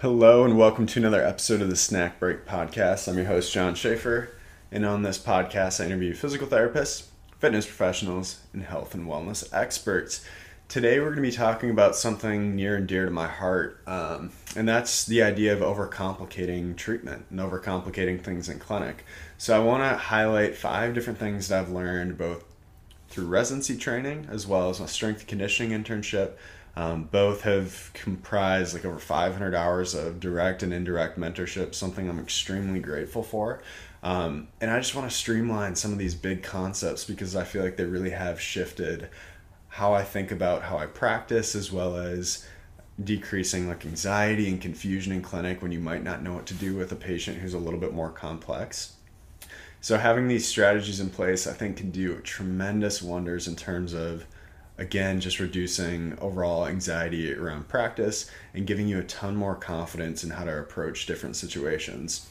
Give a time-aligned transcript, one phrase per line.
[0.00, 3.06] Hello, and welcome to another episode of the Snack Break Podcast.
[3.06, 4.28] I'm your host, John Schaefer,
[4.72, 7.06] and on this podcast, I interview physical therapists,
[7.38, 10.26] fitness professionals, and health and wellness experts.
[10.68, 14.32] Today, we're going to be talking about something near and dear to my heart, um,
[14.56, 19.04] and that's the idea of overcomplicating treatment and overcomplicating things in clinic.
[19.38, 22.44] So, I want to highlight five different things that I've learned both
[23.08, 26.32] through residency training as well as my strength conditioning internship.
[26.76, 32.18] Um, both have comprised like over 500 hours of direct and indirect mentorship, something I'm
[32.18, 33.62] extremely grateful for.
[34.02, 37.62] Um, and I just want to streamline some of these big concepts because I feel
[37.62, 39.08] like they really have shifted
[39.68, 42.46] how I think about how I practice as well as
[43.02, 46.76] decreasing like anxiety and confusion in clinic when you might not know what to do
[46.76, 48.94] with a patient who's a little bit more complex.
[49.80, 54.24] So having these strategies in place, I think, can do tremendous wonders in terms of,
[54.78, 60.30] again, just reducing overall anxiety around practice and giving you a ton more confidence in
[60.30, 62.28] how to approach different situations.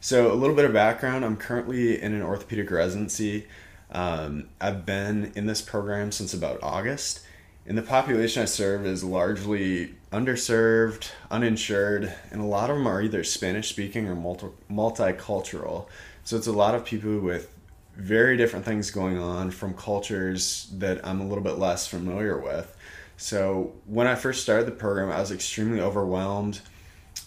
[0.00, 3.46] So, a little bit of background I'm currently in an orthopedic residency.
[3.90, 7.20] Um, I've been in this program since about August,
[7.66, 13.02] and the population I serve is largely underserved, uninsured, and a lot of them are
[13.02, 15.86] either Spanish speaking or multi- multicultural.
[16.24, 17.52] So it's a lot of people with
[17.96, 22.76] very different things going on from cultures that I'm a little bit less familiar with.
[23.16, 26.60] So when I first started the program, I was extremely overwhelmed,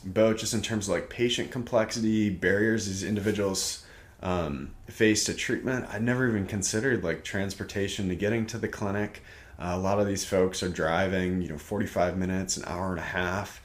[0.06, 3.86] both just in terms of like patient complexity, barriers these individuals
[4.22, 5.88] um, face to treatment.
[5.90, 9.24] I never even considered like transportation to getting to the clinic.
[9.58, 13.00] Uh, a lot of these folks are driving, you know, 45 minutes, an hour and
[13.00, 13.62] a half.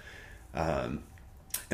[0.55, 1.03] Um,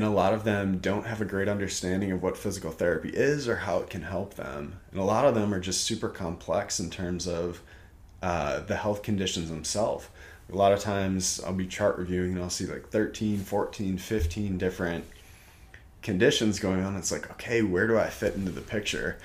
[0.00, 3.46] and a lot of them don't have a great understanding of what physical therapy is
[3.46, 4.80] or how it can help them.
[4.92, 7.60] And a lot of them are just super complex in terms of
[8.22, 10.08] uh, the health conditions themselves.
[10.50, 14.56] A lot of times I'll be chart reviewing and I'll see like 13, 14, 15
[14.56, 15.04] different
[16.00, 16.96] conditions going on.
[16.96, 19.18] It's like, okay, where do I fit into the picture?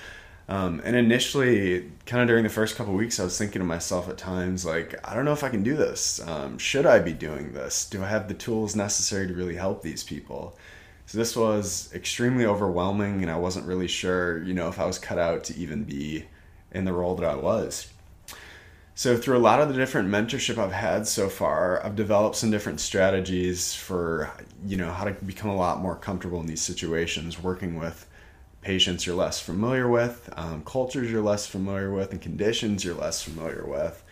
[0.48, 4.08] Um, and initially, kind of during the first couple weeks, I was thinking to myself
[4.08, 6.20] at times, like, I don't know if I can do this.
[6.26, 7.88] Um, should I be doing this?
[7.88, 10.56] Do I have the tools necessary to really help these people?
[11.06, 14.98] So this was extremely overwhelming, and I wasn't really sure, you know, if I was
[14.98, 16.26] cut out to even be
[16.70, 17.88] in the role that I was.
[18.94, 22.50] So through a lot of the different mentorship I've had so far, I've developed some
[22.50, 24.30] different strategies for,
[24.64, 28.05] you know, how to become a lot more comfortable in these situations, working with
[28.66, 33.22] patients you're less familiar with, um, cultures you're less familiar with, and conditions you're less
[33.22, 34.02] familiar with.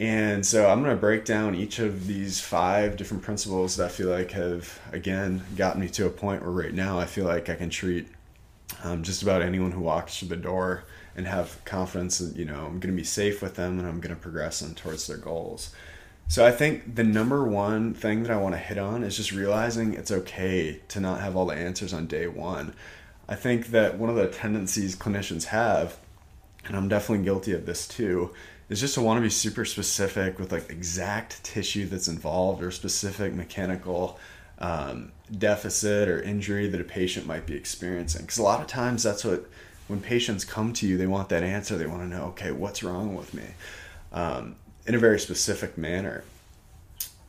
[0.00, 3.88] And so I'm going to break down each of these five different principles that I
[3.88, 7.48] feel like have, again, gotten me to a point where right now I feel like
[7.48, 8.08] I can treat
[8.82, 10.82] um, just about anyone who walks through the door
[11.14, 14.00] and have confidence that, you know, I'm going to be safe with them and I'm
[14.00, 15.72] going to progress them towards their goals.
[16.26, 19.30] So I think the number one thing that I want to hit on is just
[19.30, 22.74] realizing it's okay to not have all the answers on day one.
[23.32, 25.96] I think that one of the tendencies clinicians have,
[26.66, 28.34] and I'm definitely guilty of this too,
[28.68, 32.70] is just to want to be super specific with like exact tissue that's involved or
[32.70, 34.18] specific mechanical
[34.58, 38.20] um, deficit or injury that a patient might be experiencing.
[38.20, 39.46] Because a lot of times that's what,
[39.88, 41.78] when patients come to you, they want that answer.
[41.78, 43.54] They want to know, okay, what's wrong with me?
[44.12, 44.56] Um,
[44.86, 46.22] in a very specific manner.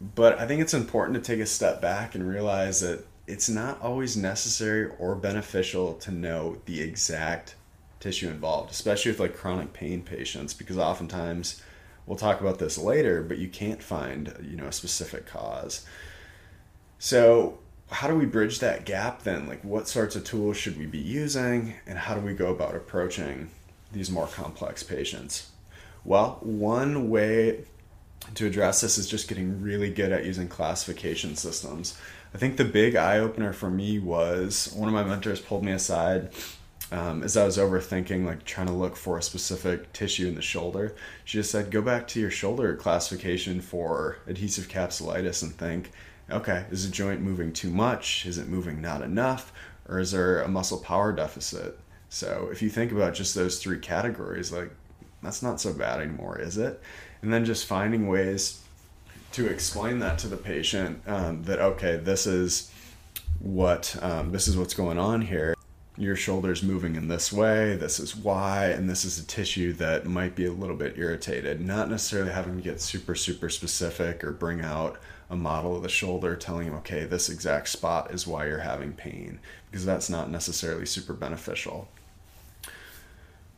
[0.02, 3.82] But I think it's important to take a step back and realize that it's not
[3.82, 7.56] always necessary or beneficial to know the exact
[8.00, 11.62] tissue involved, especially with like chronic pain patients, because oftentimes
[12.06, 15.86] we'll talk about this later, but you can't find you know a specific cause.
[17.00, 19.48] So how do we bridge that gap then?
[19.48, 22.76] Like what sorts of tools should we be using and how do we go about
[22.76, 23.50] approaching
[23.92, 25.52] these more complex patients?
[26.04, 27.66] Well, one way
[28.36, 31.98] to address this is just getting really good at using classification systems.
[32.34, 35.72] I think the big eye opener for me was one of my mentors pulled me
[35.72, 36.32] aside
[36.92, 40.42] um, as I was overthinking, like trying to look for a specific tissue in the
[40.42, 40.96] shoulder.
[41.26, 45.92] She just said, go back to your shoulder classification for adhesive capsulitis and think,
[46.30, 48.26] okay, is the joint moving too much?
[48.26, 49.54] Is it moving not enough?
[49.88, 51.80] Or is there a muscle power deficit?
[52.10, 54.72] So if you think about just those three categories, like
[55.22, 56.82] that's not so bad anymore, is it?
[57.22, 58.64] And then just finding ways
[59.34, 62.72] to explain that to the patient um, that okay, this is
[63.40, 65.56] what um, this is what's going on here.
[65.96, 67.76] Your shoulder's moving in this way.
[67.76, 71.62] This is why, and this is a tissue that might be a little bit irritated.
[71.62, 75.00] Not necessarily having to get super super specific or bring out
[75.30, 78.94] a model of the shoulder telling him, okay, this exact spot is why you're having
[78.94, 79.40] pain,
[79.70, 81.88] because that's not necessarily super beneficial.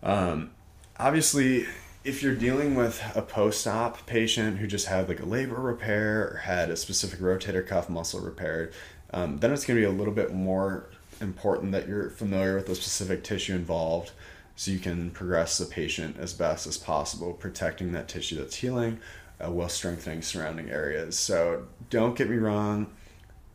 [0.01, 0.51] Um,
[0.97, 1.65] obviously,
[2.05, 6.37] if you're dealing with a post-op patient who just had like a labral repair or
[6.43, 8.71] had a specific rotator cuff muscle repaired,
[9.11, 10.85] um, then it's going to be a little bit more
[11.19, 14.11] important that you're familiar with the specific tissue involved
[14.55, 18.99] so you can progress the patient as best as possible, protecting that tissue that's healing
[19.43, 21.17] uh, while strengthening surrounding areas.
[21.17, 22.85] So don't get me wrong,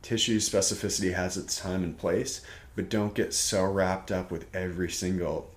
[0.02, 2.40] tissue specificity has its time and place,
[2.74, 5.48] but don't get so wrapped up with every single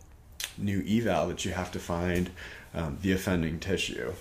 [0.60, 2.30] new eval that you have to find
[2.74, 4.14] um, the offending tissue.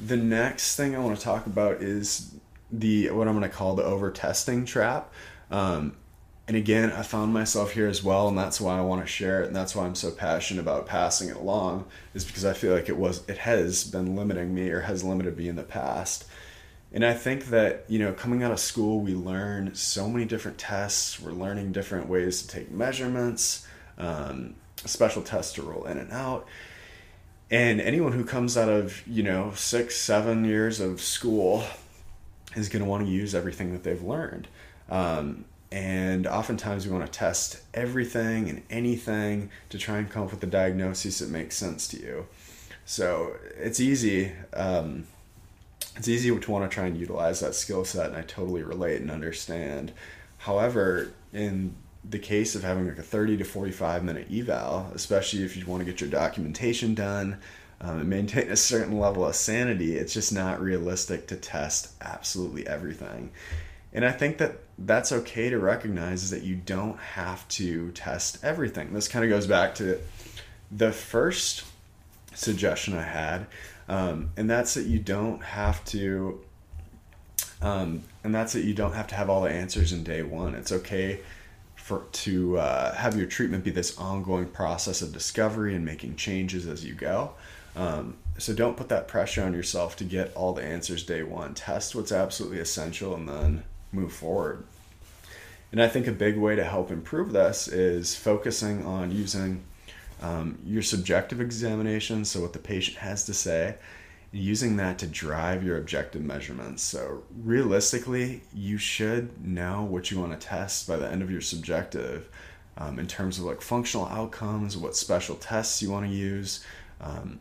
[0.00, 2.34] The next thing I want to talk about is
[2.70, 5.12] the what I'm going to call the over testing trap.
[5.50, 5.96] Um,
[6.46, 9.42] and again, I found myself here as well, and that's why I want to share
[9.42, 11.84] it, and that's why I'm so passionate about passing it along,
[12.14, 15.36] is because I feel like it was it has been limiting me or has limited
[15.36, 16.24] me in the past.
[16.90, 20.56] And I think that, you know, coming out of school, we learn so many different
[20.56, 21.20] tests.
[21.20, 23.66] We're learning different ways to take measurements,
[23.98, 24.54] um,
[24.86, 26.46] special tests to roll in and out.
[27.50, 31.64] And anyone who comes out of, you know, six, seven years of school
[32.54, 34.48] is going to want to use everything that they've learned.
[34.90, 40.30] Um, and oftentimes we want to test everything and anything to try and come up
[40.30, 42.26] with a diagnosis that makes sense to you.
[42.84, 44.32] So it's easy.
[44.54, 45.06] Um,
[45.96, 49.00] it's easy to want to try and utilize that skill set, and I totally relate
[49.00, 49.92] and understand.
[50.38, 51.74] However, in
[52.08, 55.80] the case of having like a 30 to 45 minute eval, especially if you want
[55.80, 57.38] to get your documentation done
[57.80, 62.66] um, and maintain a certain level of sanity, it's just not realistic to test absolutely
[62.66, 63.30] everything.
[63.92, 68.42] And I think that that's okay to recognize is that you don't have to test
[68.42, 68.92] everything.
[68.92, 69.98] This kind of goes back to
[70.70, 71.64] the first
[72.34, 73.46] suggestion I had,
[73.88, 76.40] um, and that's that you don't have to,
[77.62, 80.54] um, and that's that you don't have to have all the answers in day one.
[80.54, 81.20] It's okay
[81.88, 86.66] for to uh, have your treatment be this ongoing process of discovery and making changes
[86.66, 87.32] as you go.
[87.74, 91.54] Um, so don't put that pressure on yourself to get all the answers day one.
[91.54, 94.64] Test what's absolutely essential and then move forward.
[95.72, 99.64] And I think a big way to help improve this is focusing on using
[100.20, 103.76] um, your subjective examination, so what the patient has to say,
[104.30, 106.82] using that to drive your objective measurements.
[106.82, 111.40] So, realistically, you should know what you want to test by the end of your
[111.40, 112.28] subjective
[112.76, 116.64] um, in terms of like functional outcomes, what special tests you want to use.
[117.00, 117.40] Um,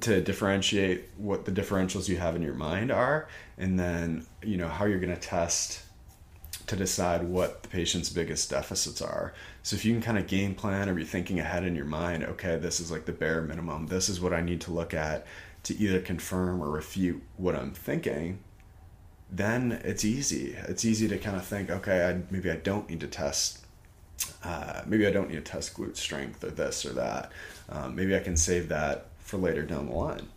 [0.00, 3.28] to differentiate what the differentials you have in your mind are
[3.58, 5.82] and then you know how you're going to test
[6.66, 10.54] to decide what the patient's biggest deficits are so if you can kind of game
[10.54, 13.86] plan or be thinking ahead in your mind okay this is like the bare minimum
[13.86, 15.26] this is what i need to look at
[15.64, 18.38] to either confirm or refute what i'm thinking
[19.30, 23.00] then it's easy it's easy to kind of think okay I, maybe i don't need
[23.00, 23.64] to test
[24.44, 27.32] uh, maybe i don't need to test glute strength or this or that
[27.68, 30.28] um, maybe i can save that for later down the line.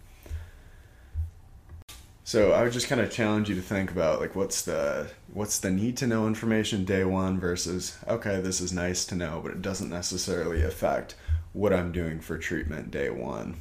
[2.24, 5.60] So I would just kind of challenge you to think about like what's the what's
[5.60, 9.52] the need to know information day one versus okay this is nice to know but
[9.52, 11.16] it doesn't necessarily affect
[11.52, 13.58] what I'm doing for treatment day one.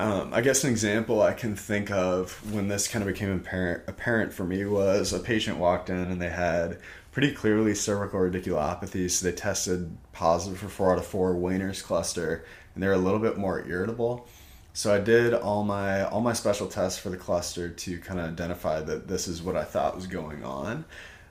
[0.00, 3.82] Um, I guess an example I can think of when this kind of became apparent,
[3.86, 6.78] apparent for me was a patient walked in and they had
[7.12, 12.46] pretty clearly cervical radiculopathy, so they tested positive for four out of four Wainner's cluster,
[12.74, 14.26] and they're a little bit more irritable.
[14.72, 18.26] So I did all my all my special tests for the cluster to kind of
[18.26, 20.86] identify that this is what I thought was going on.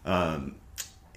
[0.06, 0.58] Um,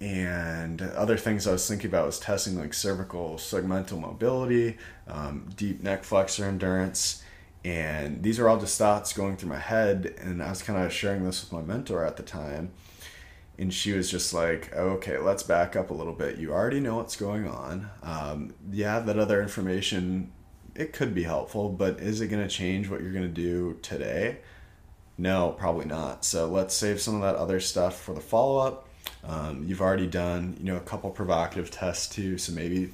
[0.01, 5.83] and other things I was thinking about was testing like cervical segmental mobility, um, deep
[5.83, 7.22] neck flexor endurance,
[7.65, 10.15] and these are all just thoughts going through my head.
[10.19, 12.73] And I was kind of sharing this with my mentor at the time,
[13.59, 16.39] and she was just like, "Okay, let's back up a little bit.
[16.39, 17.91] You already know what's going on.
[18.03, 20.33] Um, yeah, that other information
[20.75, 23.79] it could be helpful, but is it going to change what you're going to do
[23.83, 24.39] today?
[25.19, 26.25] No, probably not.
[26.25, 28.89] So let's save some of that other stuff for the follow up.
[29.25, 32.93] Um, you've already done, you know, a couple provocative tests too, so maybe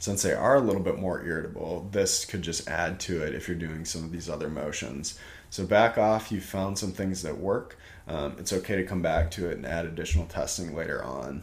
[0.00, 3.46] since they are a little bit more irritable, this could just add to it if
[3.46, 5.18] you're doing some of these other motions.
[5.50, 6.32] So back off.
[6.32, 7.76] You found some things that work.
[8.08, 11.42] Um, it's okay to come back to it and add additional testing later on.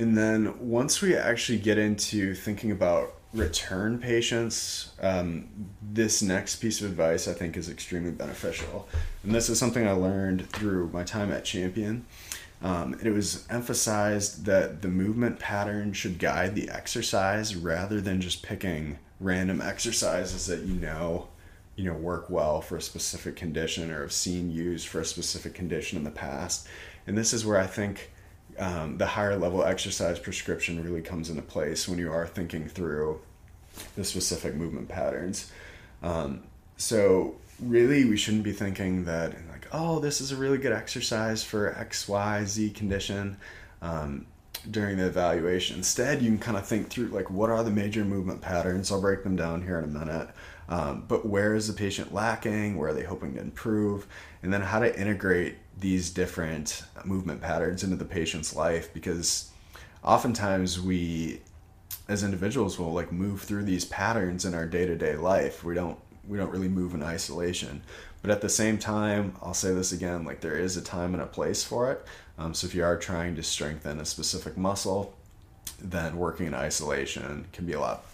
[0.00, 5.48] And then once we actually get into thinking about return patients, um,
[5.80, 8.88] this next piece of advice I think is extremely beneficial.
[9.22, 12.04] And this is something I learned through my time at Champion.
[12.60, 18.42] Um, it was emphasized that the movement pattern should guide the exercise rather than just
[18.42, 21.28] picking random exercises that you know
[21.76, 25.54] you know work well for a specific condition or have seen used for a specific
[25.54, 26.68] condition in the past
[27.06, 28.12] and this is where i think
[28.58, 33.20] um, the higher level exercise prescription really comes into place when you are thinking through
[33.96, 35.52] the specific movement patterns.
[36.02, 36.42] Um,
[36.76, 39.32] so really, we shouldn't be thinking that
[39.72, 43.36] oh, this is a really good exercise for X, Y, Z condition.
[43.80, 44.26] Um,
[44.70, 45.76] during the evaluation.
[45.76, 48.90] Instead, you can kind of think through like what are the major movement patterns.
[48.90, 50.28] I'll break them down here in a minute.
[50.68, 52.76] Um, but where is the patient lacking?
[52.76, 54.06] Where are they hoping to improve?
[54.42, 59.50] And then how to integrate these different movement patterns into the patient's life because
[60.02, 61.40] oftentimes we
[62.08, 66.36] as individuals will like move through these patterns in our day-to-day life we don't we
[66.36, 67.82] don't really move in isolation
[68.22, 71.22] but at the same time i'll say this again like there is a time and
[71.22, 72.04] a place for it
[72.38, 75.14] um, so if you are trying to strengthen a specific muscle
[75.80, 78.04] then working in isolation can be a lot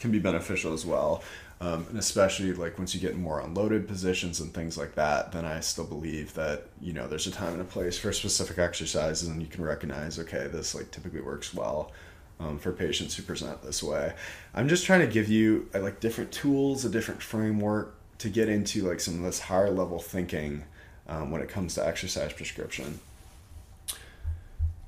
[0.00, 1.22] can be beneficial as well
[1.60, 5.46] um, and especially like once you get more unloaded positions and things like that, then
[5.46, 9.28] I still believe that you know there's a time and a place for specific exercises,
[9.28, 11.92] and you can recognize okay, this like typically works well
[12.40, 14.12] um, for patients who present this way.
[14.54, 18.48] I'm just trying to give you uh, like different tools, a different framework to get
[18.48, 20.64] into like some of this higher level thinking
[21.08, 23.00] um, when it comes to exercise prescription.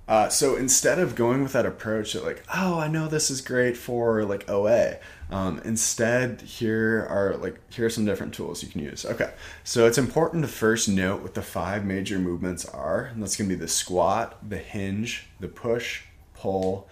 [0.09, 3.43] Uh, so instead of going with that approach that like, oh, I know this is
[3.43, 4.97] great for like OA,
[5.31, 9.05] um, instead here are like here are some different tools you can use.
[9.05, 9.31] Okay,
[9.65, 13.51] so it's important to first note what the five major movements are, and that's gonna
[13.51, 16.89] be the squat, the hinge, the push, pull,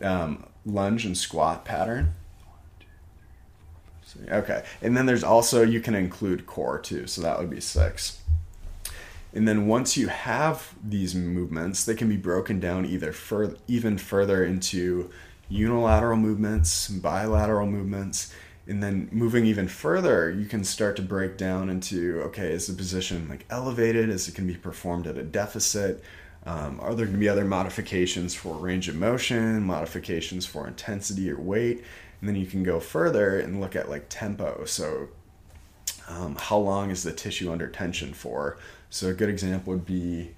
[0.00, 2.14] um, lunge, and squat pattern.
[4.28, 8.20] Okay, and then there's also you can include core too, so that would be six.
[9.32, 13.98] And then once you have these movements, they can be broken down either further, even
[13.98, 15.10] further into
[15.48, 18.32] unilateral movements, bilateral movements,
[18.66, 22.72] and then moving even further, you can start to break down into okay, is the
[22.72, 24.08] position like elevated?
[24.08, 26.02] Is it can be performed at a deficit?
[26.44, 31.30] Um, are there going to be other modifications for range of motion, modifications for intensity
[31.30, 31.84] or weight?
[32.20, 34.64] And then you can go further and look at like tempo.
[34.64, 35.08] So,
[36.08, 38.58] um, how long is the tissue under tension for?
[38.90, 40.34] So a good example would be,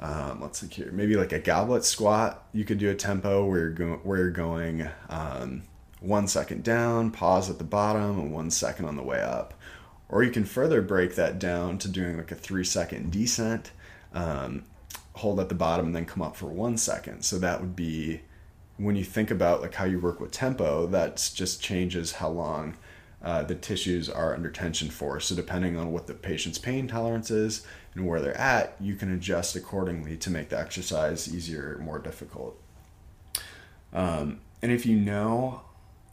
[0.00, 2.46] um, let's see here, maybe like a goblet squat.
[2.52, 5.62] You could do a tempo where you're going where you're going um,
[6.00, 9.54] one second down, pause at the bottom, and one second on the way up.
[10.08, 13.72] Or you can further break that down to doing like a three second descent,
[14.12, 14.64] um,
[15.14, 17.22] hold at the bottom, and then come up for one second.
[17.22, 18.20] So that would be
[18.76, 22.76] when you think about like how you work with tempo, that just changes how long
[23.22, 25.18] uh, the tissues are under tension for.
[25.20, 29.12] So, depending on what the patient's pain tolerance is and where they're at, you can
[29.12, 32.60] adjust accordingly to make the exercise easier or more difficult.
[33.92, 35.62] Um, and if you know,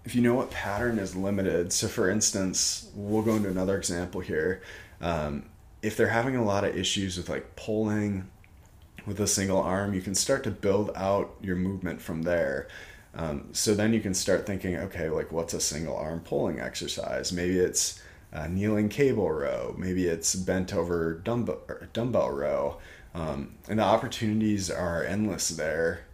[0.06, 4.22] if you know what pattern is limited, so for instance, we'll go into another example
[4.22, 4.62] here.
[5.02, 5.50] Um,
[5.82, 8.30] if they're having a lot of issues with like pulling
[9.06, 12.68] with a single arm, you can start to build out your movement from there.
[13.16, 17.32] Um, so then you can start thinking, okay, like what's a single arm pulling exercise?
[17.32, 19.76] Maybe it's a kneeling cable row.
[19.78, 21.62] Maybe it's bent over dumbbell,
[21.94, 22.78] dumbbell row.
[23.14, 26.06] Um, and the opportunities are endless there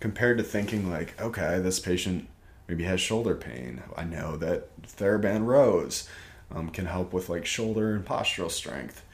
[0.00, 2.28] compared to thinking like, okay, this patient
[2.66, 3.82] maybe has shoulder pain.
[3.96, 6.08] I know that TheraBand rows
[6.50, 9.04] um, can help with like shoulder and postural strength,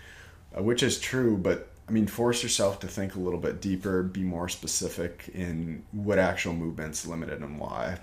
[0.56, 4.02] uh, which is true, but I mean, force yourself to think a little bit deeper,
[4.02, 7.98] be more specific in what actual movement's limited and why.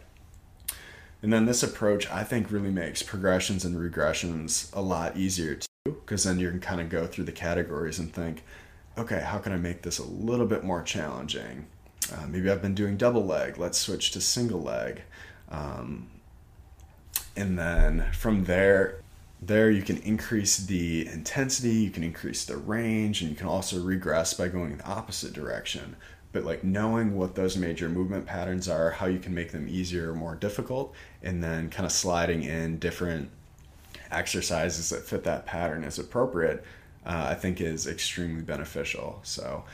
[1.23, 5.67] And then this approach, I think, really makes progressions and regressions a lot easier too,
[5.85, 8.43] because then you can kind of go through the categories and think,
[8.97, 11.65] okay, how can I make this a little bit more challenging?
[12.11, 15.01] Uh, maybe I've been doing double leg, let's switch to single leg.
[15.49, 16.07] Um,
[17.35, 19.00] and then from there,
[19.41, 23.81] there you can increase the intensity, you can increase the range, and you can also
[23.81, 25.95] regress by going in the opposite direction.
[26.31, 30.11] But like knowing what those major movement patterns are, how you can make them easier
[30.11, 30.93] or more difficult,
[31.23, 33.29] and then kind of sliding in different
[34.11, 36.63] exercises that fit that pattern as appropriate,
[37.05, 39.19] uh, I think is extremely beneficial.
[39.23, 39.65] So,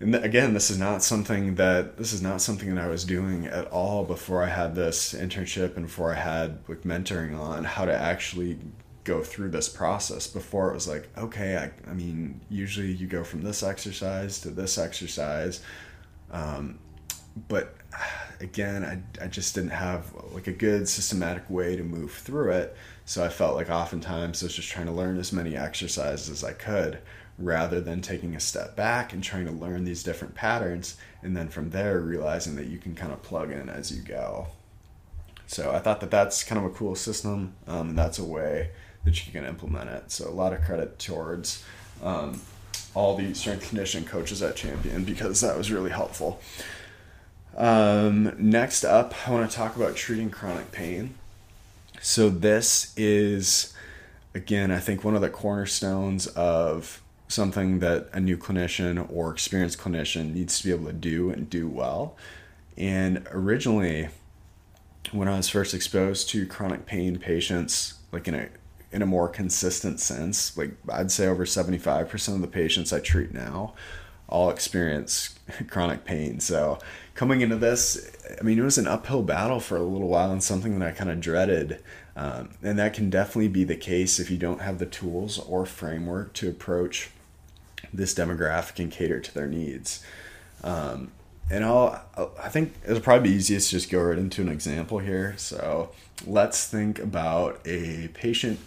[0.00, 3.46] and again, this is not something that this is not something that I was doing
[3.46, 7.84] at all before I had this internship and before I had like mentoring on how
[7.84, 8.58] to actually
[9.02, 10.28] go through this process.
[10.28, 14.50] Before it was like, okay, I, I mean, usually you go from this exercise to
[14.50, 15.62] this exercise,
[16.30, 16.78] um,
[17.48, 17.74] but
[18.40, 22.76] again, I I just didn't have like a good systematic way to move through it.
[23.04, 26.44] So I felt like oftentimes I was just trying to learn as many exercises as
[26.44, 27.00] I could
[27.38, 31.48] rather than taking a step back and trying to learn these different patterns and then
[31.48, 34.48] from there realizing that you can kind of plug in as you go.
[35.46, 38.70] So i thought that that's kind of a cool system um, and that's a way
[39.04, 40.10] that you can implement it.
[40.10, 41.64] So a lot of credit towards
[42.02, 42.40] um,
[42.94, 46.40] all the strength conditioning coaches at champion because that was really helpful.
[47.56, 51.14] Um, next up, I want to talk about treating chronic pain.
[52.00, 53.74] So, this is,
[54.32, 59.78] again, I think one of the cornerstones of something that a new clinician or experienced
[59.78, 62.16] clinician needs to be able to do and do well.
[62.76, 64.08] And originally,
[65.12, 68.48] when I was first exposed to chronic pain patients, like in a
[68.90, 73.34] in a more consistent sense, like I'd say over 75% of the patients I treat
[73.34, 73.74] now
[74.28, 76.40] all experience chronic pain.
[76.40, 76.78] So
[77.14, 80.42] coming into this, I mean, it was an uphill battle for a little while and
[80.42, 81.82] something that I kind of dreaded.
[82.16, 85.64] Um, and that can definitely be the case if you don't have the tools or
[85.64, 87.10] framework to approach
[87.92, 90.04] this demographic and cater to their needs.
[90.62, 91.12] Um,
[91.50, 92.02] and I'll,
[92.42, 95.34] I think it'll probably be easiest to just go right into an example here.
[95.38, 95.92] So
[96.26, 98.60] let's think about a patient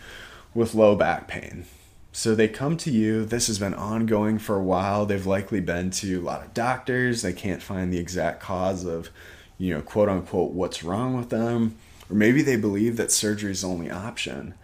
[0.54, 1.66] with low back pain.
[2.12, 3.24] So they come to you.
[3.24, 5.06] This has been ongoing for a while.
[5.06, 7.22] They've likely been to a lot of doctors.
[7.22, 9.10] They can't find the exact cause of,
[9.58, 11.78] you know, quote unquote, what's wrong with them.
[12.10, 14.56] Or maybe they believe that surgery is the only option.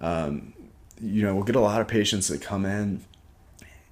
[0.00, 0.54] Um,
[1.00, 3.04] you know, we'll get a lot of patients that come in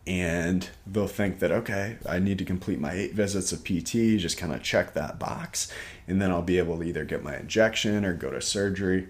[0.06, 4.36] and they'll think that okay i need to complete my eight visits of pt just
[4.36, 5.72] kind of check that box.
[6.06, 9.08] And then i'll be able to either get my injection or go to surgery.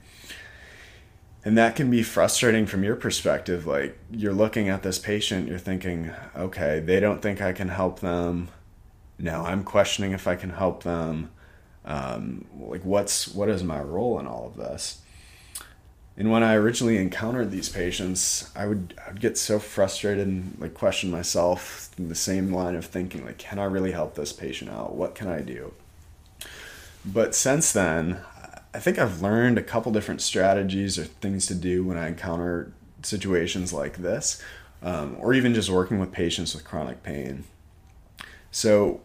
[1.47, 5.59] And that can be frustrating from your perspective like you're looking at this patient you're
[5.59, 8.49] thinking okay they don't think i can help them.
[9.19, 11.31] Now i'm questioning if i can help them.
[11.85, 15.01] Um, like what's what is my role in all of this
[16.17, 20.57] and when I originally encountered these patients, I would, I would get so frustrated and
[20.61, 24.33] like question myself in the same line of thinking, like, can I really help this
[24.33, 24.95] patient out?
[24.95, 25.75] What can I do?
[27.05, 28.21] But since then,
[28.73, 32.73] I think I've learned a couple different strategies or things to do when I encounter
[33.03, 34.43] situations like this,
[34.83, 37.45] um, or even just working with patients with chronic pain.
[38.51, 39.01] So,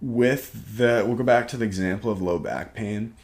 [0.00, 3.14] with the, we'll go back to the example of low back pain.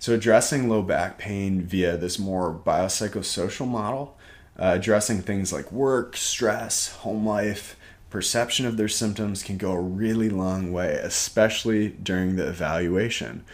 [0.00, 4.16] So, addressing low back pain via this more biopsychosocial model,
[4.58, 7.76] uh, addressing things like work, stress, home life,
[8.10, 13.44] perception of their symptoms can go a really long way, especially during the evaluation.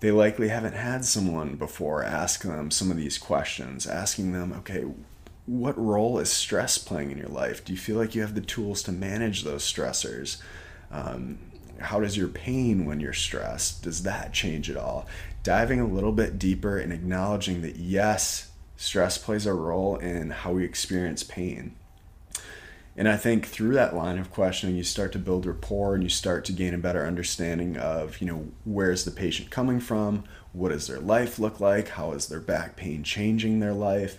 [0.00, 4.84] They likely haven't had someone before ask them some of these questions, asking them, okay,
[5.46, 7.64] what role is stress playing in your life?
[7.64, 10.40] Do you feel like you have the tools to manage those stressors?
[10.90, 11.38] Um,
[11.78, 15.06] how does your pain when you're stressed does that change at all
[15.42, 20.52] diving a little bit deeper and acknowledging that yes, stress plays a role in how
[20.52, 21.74] we experience pain.
[22.96, 26.10] And I think through that line of questioning, you start to build rapport and you
[26.10, 30.24] start to gain a better understanding of, you know, where is the patient coming from?
[30.52, 31.88] What does their life look like?
[31.88, 34.18] How is their back pain changing their life?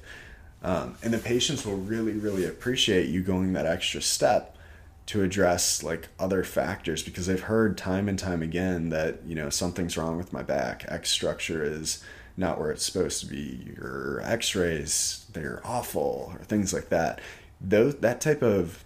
[0.64, 4.58] Um, and the patients will really, really appreciate you going that extra step
[5.06, 9.50] to address like other factors because I've heard time and time again that you know
[9.50, 10.86] something's wrong with my back.
[10.88, 12.04] X structure is
[12.38, 13.74] not where it's supposed to be.
[13.76, 17.20] Your x-rays they're awful or things like that.
[17.60, 18.86] Those that type of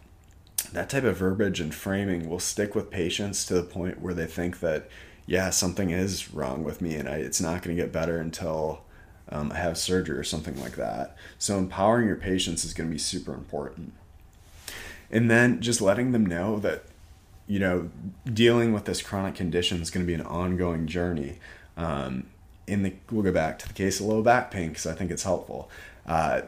[0.74, 4.26] that type of verbiage and framing will stick with patients to the point where they
[4.26, 4.90] think that
[5.28, 8.82] yeah something is wrong with me and I, it's not going to get better until
[9.30, 11.16] um, I have surgery or something like that.
[11.38, 13.94] So empowering your patients is going to be super important
[15.12, 16.84] and then just letting them know that
[17.48, 17.90] you know
[18.26, 21.40] dealing with this chronic condition is going to be an ongoing journey.
[21.76, 22.28] Um,
[22.66, 25.12] in the we'll go back to the case of low back pain because i think
[25.12, 25.70] it's helpful.
[26.06, 26.42] Uh,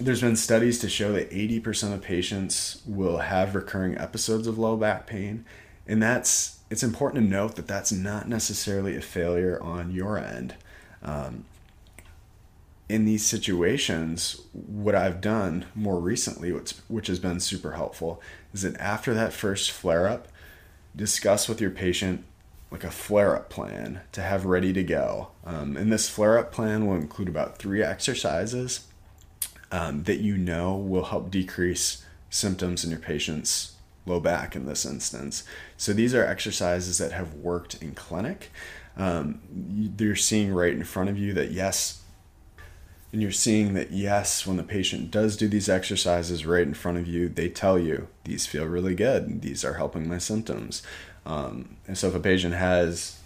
[0.00, 4.76] there's been studies to show that 80% of patients will have recurring episodes of low
[4.76, 5.44] back pain.
[5.86, 10.54] And that's it's important to note that that's not necessarily a failure on your end.
[11.02, 11.44] Um,
[12.94, 18.76] in these situations, what I've done more recently, which, has been super helpful, is that
[18.78, 20.28] after that first flare up,
[20.94, 22.24] discuss with your patient
[22.70, 25.30] like a flare up plan to have ready to go.
[25.44, 28.86] Um, and this flare up plan will include about three exercises
[29.72, 33.74] um, that you know will help decrease symptoms in your patient's
[34.06, 35.42] low back in this instance.
[35.76, 38.52] So these are exercises that have worked in clinic.
[38.96, 39.40] Um,
[39.98, 42.03] you're seeing right in front of you that yes,
[43.14, 46.98] and you're seeing that yes when the patient does do these exercises right in front
[46.98, 49.40] of you they tell you these feel really good.
[49.40, 50.82] These are helping my symptoms.
[51.24, 53.20] Um, and so if a patient has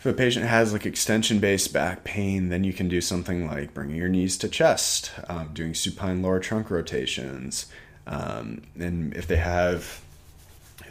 [0.00, 3.72] if a patient has like extension based back pain then you can do something like
[3.72, 7.66] bringing your knees to chest um, doing supine lower trunk rotations
[8.08, 10.00] um, and if they have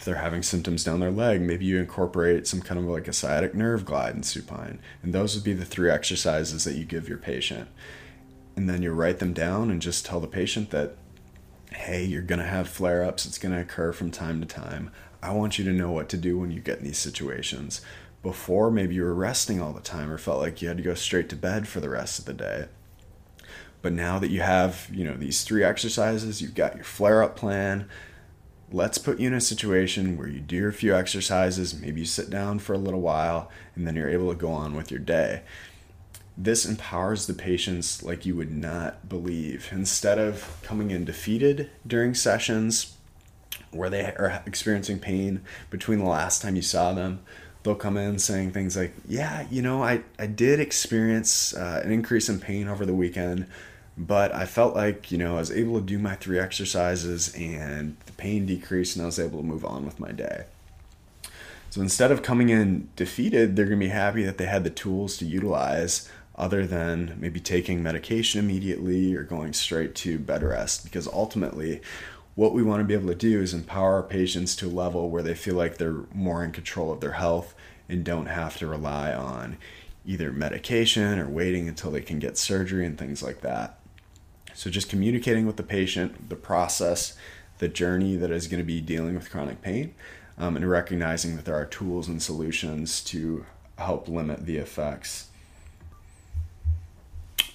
[0.07, 3.53] they're having symptoms down their leg, maybe you incorporate some kind of like a sciatic
[3.53, 4.79] nerve glide in supine.
[5.03, 7.67] And those would be the three exercises that you give your patient.
[8.55, 10.95] And then you write them down and just tell the patient that,
[11.73, 13.25] hey, you're going to have flare ups.
[13.25, 14.91] It's going to occur from time to time.
[15.21, 17.81] I want you to know what to do when you get in these situations.
[18.27, 20.93] before maybe you were resting all the time or felt like you had to go
[20.93, 22.65] straight to bed for the rest of the day.
[23.81, 27.35] But now that you have, you know, these three exercises, you've got your flare up
[27.35, 27.87] plan,
[28.71, 32.29] let's put you in a situation where you do a few exercises, maybe you sit
[32.29, 35.41] down for a little while, and then you're able to go on with your day.
[36.37, 39.69] This empowers the patients like you would not believe.
[39.71, 42.95] Instead of coming in defeated during sessions
[43.71, 47.21] where they are experiencing pain between the last time you saw them,
[47.63, 51.91] they'll come in saying things like, Yeah, you know, I, I did experience uh, an
[51.91, 53.47] increase in pain over the weekend,
[53.97, 57.97] but I felt like, you know, I was able to do my three exercises and
[58.05, 60.45] the pain decreased and I was able to move on with my day.
[61.71, 64.69] So instead of coming in defeated, they're going to be happy that they had the
[64.69, 70.83] tools to utilize other than maybe taking medication immediately or going straight to bed rest
[70.83, 71.81] because ultimately
[72.35, 75.09] what we want to be able to do is empower our patients to a level
[75.09, 77.55] where they feel like they're more in control of their health
[77.89, 79.57] and don't have to rely on
[80.05, 83.76] either medication or waiting until they can get surgery and things like that.
[84.57, 87.15] So, just communicating with the patient, the process,
[87.59, 89.93] the journey that is going to be dealing with chronic pain,
[90.35, 93.45] um, and recognizing that there are tools and solutions to
[93.77, 95.27] help limit the effects.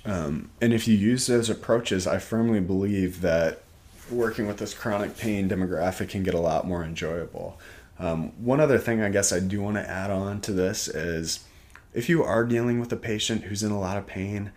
[0.05, 3.63] Um, and if you use those approaches, I firmly believe that
[4.09, 7.59] working with this chronic pain demographic can get a lot more enjoyable.
[7.99, 11.41] Um, one other thing I guess I do want to add on to this is
[11.95, 14.53] if you are dealing with a patient who's in a lot of pain,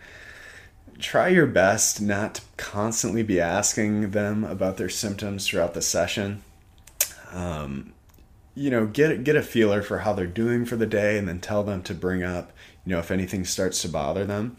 [0.98, 6.42] try your best not to constantly be asking them about their symptoms throughout the session.
[7.32, 7.92] Um,
[8.54, 11.40] you know, get get a feeler for how they're doing for the day, and then
[11.40, 12.52] tell them to bring up,
[12.84, 14.56] you know, if anything starts to bother them.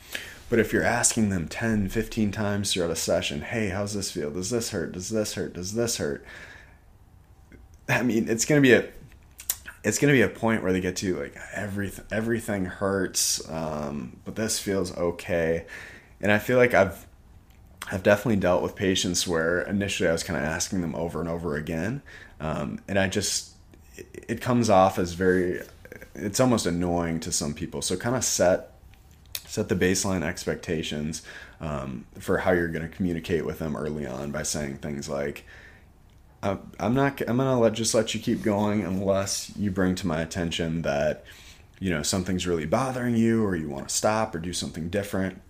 [0.49, 4.31] But if you're asking them 10, 15 times throughout a session, hey, how's this feel?
[4.31, 4.93] Does this hurt?
[4.93, 5.53] Does this hurt?
[5.53, 6.23] Does this hurt?
[7.89, 8.87] I mean, it's gonna be a
[9.83, 14.35] it's gonna be a point where they get to like everything everything hurts, um, but
[14.35, 15.65] this feels okay
[16.21, 17.05] and I feel like I've
[17.91, 21.29] I've definitely dealt with patients where initially I was kind of asking them over and
[21.29, 22.01] over again,
[22.39, 23.51] um, and I just
[23.95, 25.61] it, comes off as very
[26.13, 27.81] it's almost annoying to some people.
[27.81, 28.73] So kind of set
[29.45, 31.23] set the baseline expectations
[31.61, 35.45] um, for how you're going to communicate with them early on by saying things like.
[36.43, 37.19] I'm not.
[37.27, 41.25] I'm gonna let just let you keep going unless you bring to my attention that,
[41.79, 45.41] you know, something's really bothering you, or you want to stop or do something different.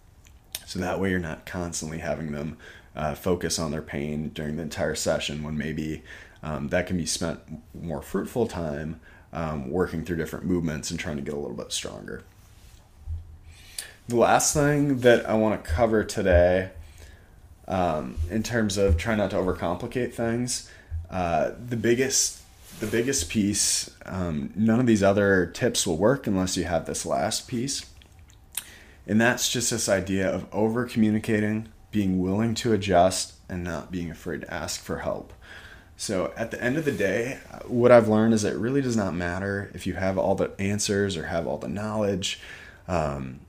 [0.68, 2.58] So that way you're not constantly having them
[2.94, 6.04] uh, focus on their pain during the entire session when maybe
[6.44, 7.40] um, that can be spent
[7.74, 9.00] more fruitful time
[9.32, 12.22] um, working through different movements and trying to get a little bit stronger.
[14.10, 16.72] The last thing that I want to cover today,
[17.66, 20.70] um, in terms of trying not to overcomplicate things,
[21.10, 22.42] uh, the biggest
[22.82, 23.90] the biggest piece.
[24.06, 27.86] Um, none of these other tips will work unless you have this last piece,
[29.08, 34.12] and that's just this idea of over communicating, being willing to adjust, and not being
[34.12, 35.34] afraid to ask for help.
[35.96, 39.16] So at the end of the day, what I've learned is it really does not
[39.16, 42.40] matter if you have all the answers or have all the knowledge,
[42.86, 43.40] because um,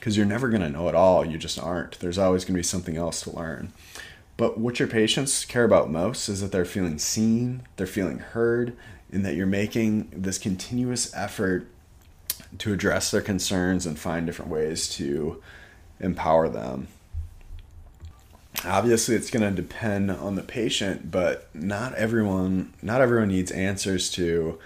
[0.00, 1.26] you're never going to know it all.
[1.26, 1.98] You just aren't.
[1.98, 3.72] There's always going to be something else to learn.
[4.36, 8.76] But what your patients care about most is that they're feeling seen, they're feeling heard,
[9.12, 11.68] and that you're making this continuous effort
[12.58, 15.42] to address their concerns and find different ways to
[16.00, 16.88] empower them.
[18.64, 24.10] Obviously, it's going to depend on the patient, but not everyone not everyone needs answers
[24.12, 24.58] to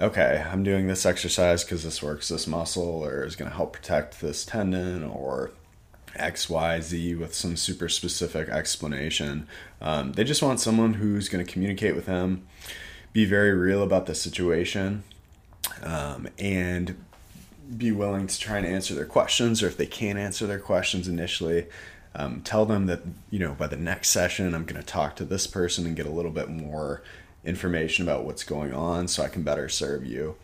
[0.00, 3.72] okay, I'm doing this exercise because this works this muscle or is going to help
[3.72, 5.52] protect this tendon or
[6.16, 9.46] XYZ with some super specific explanation.
[9.80, 12.46] Um, they just want someone who's going to communicate with them,
[13.12, 15.04] be very real about the situation,
[15.82, 16.96] um, and
[17.76, 21.08] be willing to try and answer their questions, or if they can't answer their questions
[21.08, 21.66] initially,
[22.14, 25.24] um, tell them that you know by the next session I'm going to talk to
[25.24, 27.02] this person and get a little bit more
[27.44, 30.36] information about what's going on, so I can better serve you.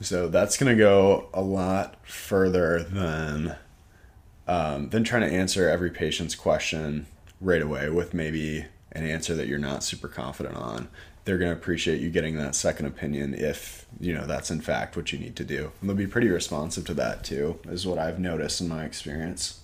[0.00, 3.56] So that's going to go a lot further than
[4.46, 7.06] um, than trying to answer every patient's question
[7.40, 10.88] right away with maybe an answer that you're not super confident on
[11.26, 14.96] they're going to appreciate you getting that second opinion if you know that's in fact
[14.96, 15.72] what you need to do.
[15.80, 19.60] And they'll be pretty responsive to that too is what i've noticed in my experience.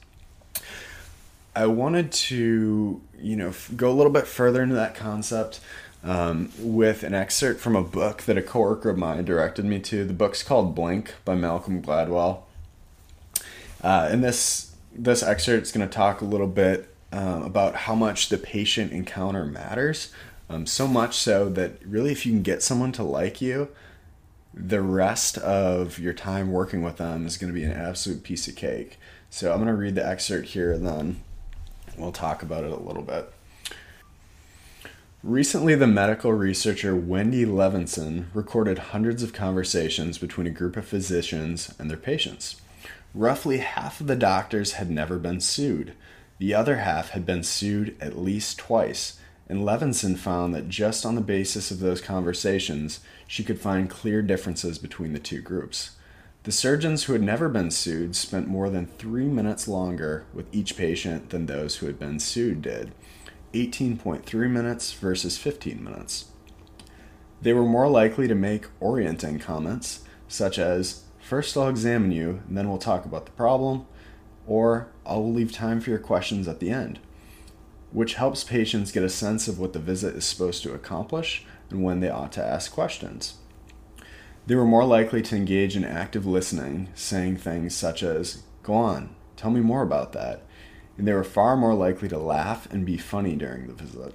[1.54, 5.60] I wanted to you know go a little bit further into that concept
[6.04, 10.04] um, with an excerpt from a book that a coworker of mine directed me to.
[10.04, 12.42] The book's called blink by malcolm gladwell.
[13.82, 17.94] Uh, and this this excerpt is going to talk a little bit um, about how
[17.94, 20.12] much the patient encounter matters
[20.54, 23.68] um, so much so that really, if you can get someone to like you,
[24.54, 28.46] the rest of your time working with them is going to be an absolute piece
[28.48, 28.98] of cake.
[29.30, 31.22] So I'm going to read the excerpt here and then
[31.96, 33.32] we'll talk about it a little bit.
[35.22, 41.72] Recently, the medical researcher Wendy Levinson recorded hundreds of conversations between a group of physicians
[41.78, 42.60] and their patients.
[43.14, 45.94] Roughly half of the doctors had never been sued.
[46.38, 49.20] The other half had been sued at least twice,
[49.52, 54.22] and Levinson found that just on the basis of those conversations, she could find clear
[54.22, 55.90] differences between the two groups.
[56.44, 60.74] The surgeons who had never been sued spent more than three minutes longer with each
[60.74, 62.94] patient than those who had been sued did
[63.52, 66.30] 18.3 minutes versus 15 minutes.
[67.42, 72.56] They were more likely to make orienting comments, such as, First, I'll examine you, and
[72.56, 73.84] then we'll talk about the problem,
[74.46, 77.00] or I'll leave time for your questions at the end,
[77.92, 81.82] which helps patients get a sense of what the visit is supposed to accomplish and
[81.82, 83.34] when they ought to ask questions.
[84.46, 89.14] They were more likely to engage in active listening, saying things such as, Go on,
[89.36, 90.42] tell me more about that,
[90.98, 94.14] and they were far more likely to laugh and be funny during the visit.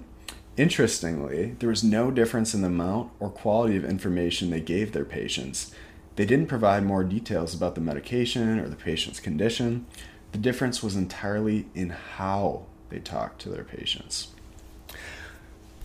[0.58, 5.06] Interestingly, there was no difference in the amount or quality of information they gave their
[5.06, 5.72] patients.
[6.16, 9.86] They didn't provide more details about the medication or the patient's condition.
[10.32, 14.30] The difference was entirely in how they talk to their patients.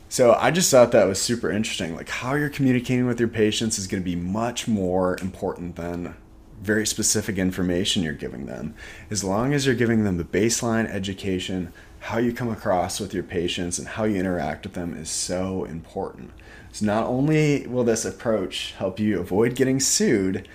[0.09, 1.97] So I just thought that was super interesting.
[1.97, 6.15] Like how you're communicating with your patients is going to be much more important than
[6.61, 8.75] very specific information you're giving them.
[9.11, 13.23] As long as you're giving them the baseline education, how you come across with your
[13.23, 16.31] patients and how you interact with them is so important.
[16.73, 20.49] So, not only will this approach help you avoid getting sued,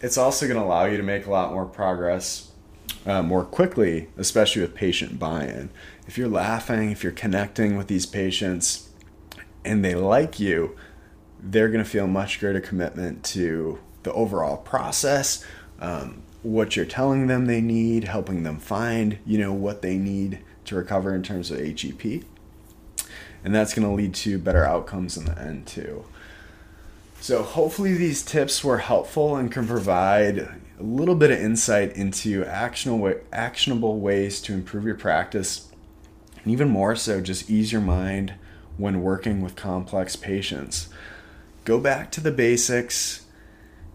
[0.00, 2.47] it's also going to allow you to make a lot more progress
[3.08, 5.70] uh, more quickly, especially with patient buy in.
[6.06, 8.90] If you're laughing, if you're connecting with these patients
[9.64, 10.76] and they like you,
[11.40, 15.44] they're going to feel much greater commitment to the overall process,
[15.80, 20.40] um, what you're telling them they need, helping them find, you know, what they need
[20.66, 22.24] to recover in terms of HEP.
[23.42, 26.04] And that's going to lead to better outcomes in the end, too.
[27.20, 32.44] So, hopefully, these tips were helpful and can provide a little bit of insight into
[32.44, 35.70] actionable, actionable ways to improve your practice,
[36.42, 38.34] and even more so, just ease your mind
[38.76, 40.88] when working with complex patients.
[41.64, 43.26] Go back to the basics,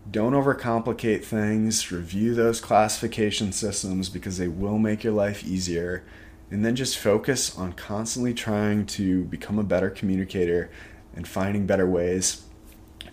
[0.09, 1.91] don't overcomplicate things.
[1.91, 6.03] Review those classification systems because they will make your life easier.
[6.51, 10.69] And then just focus on constantly trying to become a better communicator
[11.15, 12.43] and finding better ways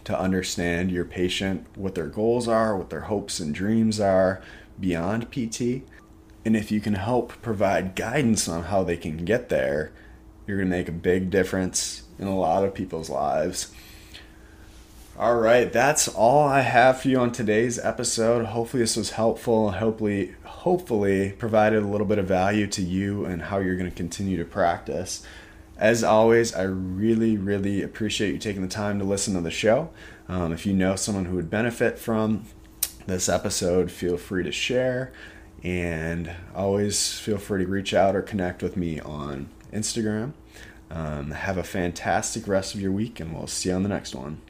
[0.04, 4.42] to understand your patient, what their goals are, what their hopes and dreams are
[4.78, 5.82] beyond PT.
[6.44, 9.92] And if you can help provide guidance on how they can get there,
[10.46, 13.72] you're going to make a big difference in a lot of people's lives.
[15.18, 18.46] All right, that's all I have for you on today's episode.
[18.46, 19.72] Hopefully this was helpful.
[19.72, 23.96] Hopefully hopefully provided a little bit of value to you and how you're going to
[23.96, 25.22] continue to practice.
[25.80, 29.88] As always, I really, really appreciate you taking the time to listen to the show.
[30.28, 32.44] Um, if you know someone who would benefit from
[33.06, 35.10] this episode, feel free to share.
[35.64, 40.34] And always feel free to reach out or connect with me on Instagram.
[40.90, 44.14] Um, have a fantastic rest of your week, and we'll see you on the next
[44.14, 44.42] one.